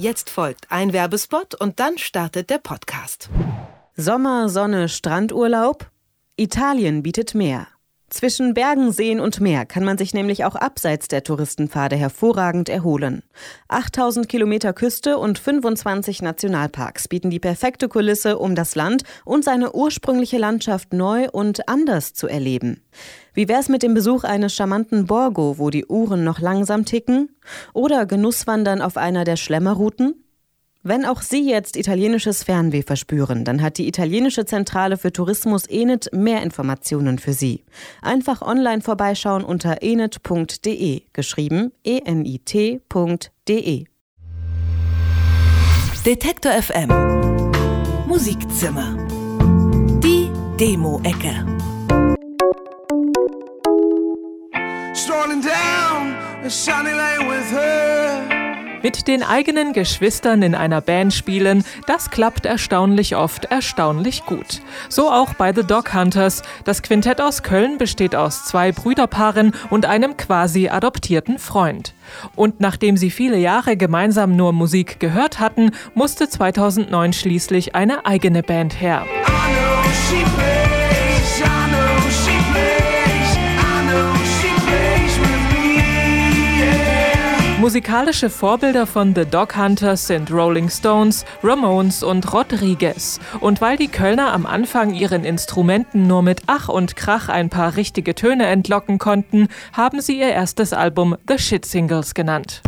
[0.00, 3.28] Jetzt folgt ein Werbespot und dann startet der Podcast.
[3.96, 5.90] Sommer, Sonne, Strandurlaub?
[6.36, 7.66] Italien bietet mehr.
[8.10, 13.22] Zwischen Bergen, Seen und Meer kann man sich nämlich auch abseits der Touristenpfade hervorragend erholen.
[13.68, 19.74] 8000 Kilometer Küste und 25 Nationalparks bieten die perfekte Kulisse, um das Land und seine
[19.74, 22.82] ursprüngliche Landschaft neu und anders zu erleben.
[23.32, 27.36] Wie wär's mit dem Besuch eines charmanten Borgo, wo die Uhren noch langsam ticken?
[27.74, 30.16] Oder Genusswandern auf einer der Schlemmerrouten?
[30.82, 36.08] Wenn auch Sie jetzt italienisches Fernweh verspüren, dann hat die italienische Zentrale für Tourismus Enet
[36.14, 37.64] mehr Informationen für Sie.
[38.00, 42.54] Einfach online vorbeischauen unter enet.de, geschrieben enit.de.
[46.06, 46.88] Detektor FM
[48.06, 48.96] Musikzimmer.
[50.02, 51.44] Die Demo-Ecke.
[54.94, 57.79] Strolling down a sunny lane with her.
[58.82, 64.62] Mit den eigenen Geschwistern in einer Band spielen, das klappt erstaunlich oft, erstaunlich gut.
[64.88, 66.42] So auch bei The Dog Hunters.
[66.64, 71.94] Das Quintett aus Köln besteht aus zwei Brüderpaaren und einem quasi adoptierten Freund.
[72.36, 78.42] Und nachdem sie viele Jahre gemeinsam nur Musik gehört hatten, musste 2009 schließlich eine eigene
[78.42, 79.04] Band her.
[79.26, 80.59] I know she
[87.70, 93.20] Musikalische Vorbilder von The Dog Hunters sind Rolling Stones, Ramones und Rodriguez.
[93.38, 97.76] Und weil die Kölner am Anfang ihren Instrumenten nur mit Ach und Krach ein paar
[97.76, 102.60] richtige Töne entlocken konnten, haben sie ihr erstes Album The Shit Singles genannt.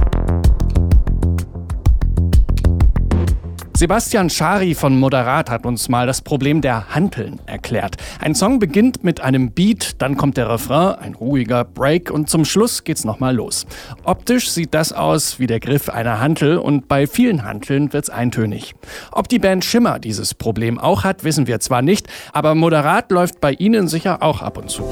[3.82, 7.96] Sebastian Schari von Moderat hat uns mal das Problem der Hanteln erklärt.
[8.20, 12.44] Ein Song beginnt mit einem Beat, dann kommt der Refrain, ein ruhiger Break und zum
[12.44, 13.66] Schluss geht's nochmal los.
[14.04, 18.76] Optisch sieht das aus wie der Griff einer Hantel und bei vielen Hanteln wird's eintönig.
[19.10, 23.40] Ob die Band Schimmer dieses Problem auch hat, wissen wir zwar nicht, aber Moderat läuft
[23.40, 24.84] bei ihnen sicher auch ab und zu.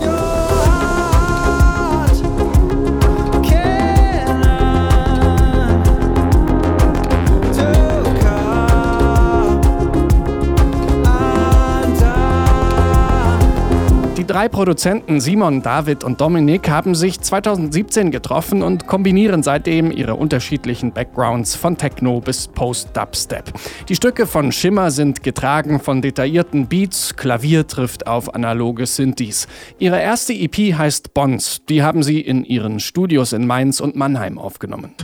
[14.40, 20.92] Drei Produzenten Simon, David und Dominik haben sich 2017 getroffen und kombinieren seitdem ihre unterschiedlichen
[20.92, 23.52] Backgrounds von Techno bis Post-Dubstep.
[23.90, 29.46] Die Stücke von Schimmer sind getragen von detaillierten Beats, Klavier trifft auf analoge Synthes.
[29.78, 34.38] Ihre erste EP heißt Bonds, die haben sie in ihren Studios in Mainz und Mannheim
[34.38, 34.94] aufgenommen.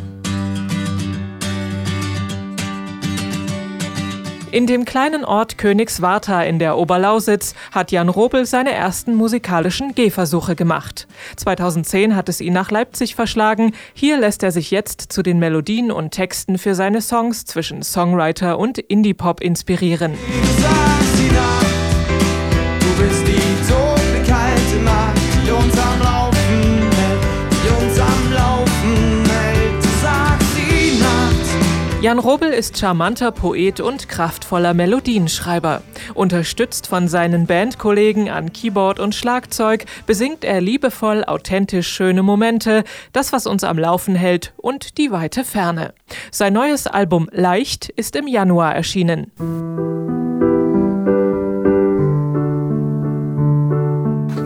[4.56, 10.56] In dem kleinen Ort Königswartha in der Oberlausitz hat Jan Robel seine ersten musikalischen Gehversuche
[10.56, 11.06] gemacht.
[11.36, 13.74] 2010 hat es ihn nach Leipzig verschlagen.
[13.92, 18.58] Hier lässt er sich jetzt zu den Melodien und Texten für seine Songs zwischen Songwriter
[18.58, 20.14] und Indie-Pop inspirieren.
[32.16, 35.82] Jan Robel ist charmanter Poet und kraftvoller Melodienschreiber.
[36.14, 43.34] Unterstützt von seinen Bandkollegen an Keyboard und Schlagzeug besingt er liebevoll authentisch schöne Momente, das,
[43.34, 45.92] was uns am Laufen hält und die weite Ferne.
[46.30, 49.30] Sein neues Album Leicht ist im Januar erschienen.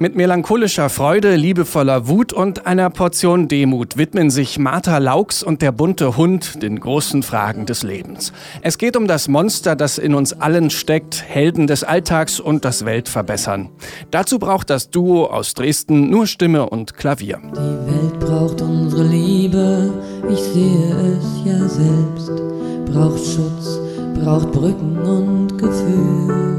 [0.00, 5.72] Mit melancholischer Freude, liebevoller Wut und einer Portion Demut widmen sich Martha Laux und der
[5.72, 8.32] bunte Hund den großen Fragen des Lebens.
[8.62, 12.86] Es geht um das Monster, das in uns allen steckt, Helden des Alltags und das
[12.86, 13.68] Weltverbessern.
[14.10, 17.38] Dazu braucht das Duo aus Dresden nur Stimme und Klavier.
[17.52, 19.92] Die Welt braucht unsere Liebe,
[20.30, 22.32] ich sehe es ja selbst.
[22.86, 23.78] Braucht Schutz,
[24.14, 26.49] braucht Brücken und Gefühl.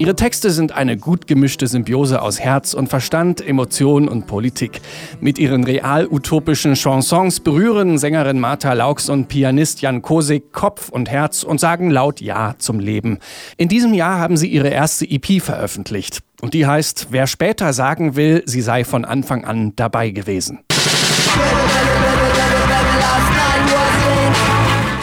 [0.00, 4.80] Ihre Texte sind eine gut gemischte Symbiose aus Herz und Verstand, Emotion und Politik.
[5.20, 11.42] Mit ihren real-utopischen Chansons berühren Sängerin Martha Laux und Pianist Jan Kosik Kopf und Herz
[11.42, 13.18] und sagen laut Ja zum Leben.
[13.58, 16.20] In diesem Jahr haben sie ihre erste EP veröffentlicht.
[16.40, 20.60] Und die heißt Wer später sagen will, sie sei von Anfang an dabei gewesen.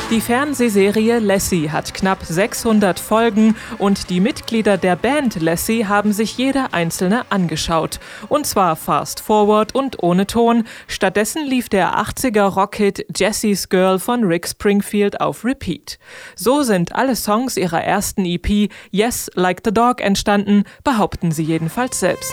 [0.10, 6.38] Die Fernsehserie Lassie hat knapp 600 Folgen und die Mitglieder der Band Lassie haben sich
[6.38, 8.00] jede einzelne angeschaut.
[8.30, 10.64] Und zwar fast forward und ohne Ton.
[10.88, 16.00] Stattdessen lief der 80er Rockhit Jessie's Girl von Rick Springfield auf Repeat.
[16.38, 22.00] So sind alle Songs ihrer ersten EP Yes Like the Dog entstanden, behaupten sie jedenfalls
[22.00, 22.32] selbst.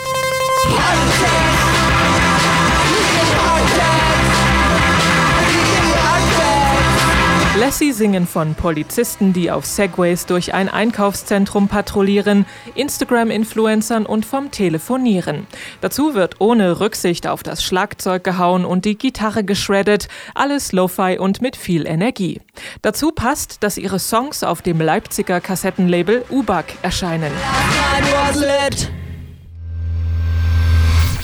[7.57, 15.47] Lassie singen von Polizisten, die auf Segways durch ein Einkaufszentrum patrouillieren, Instagram-Influencern und vom Telefonieren.
[15.81, 21.43] Dazu wird ohne Rücksicht auf das Schlagzeug gehauen und die Gitarre geschreddet, alles Lo-Fi und
[21.43, 22.41] mit viel Energie.
[22.83, 27.31] Dazu passt, dass ihre Songs auf dem Leipziger Kassettenlabel UBAC erscheinen.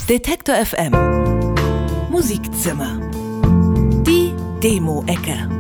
[0.09, 0.93] Detektor FM
[2.09, 3.00] Musikzimmer.
[4.06, 5.60] Die Demo-Ecke.